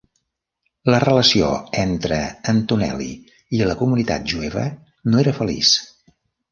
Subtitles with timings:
[0.93, 1.49] La relació
[1.83, 2.19] entre
[2.55, 3.13] Antonelli
[3.59, 4.69] i la comunitat jueva
[5.13, 5.81] no era feliç.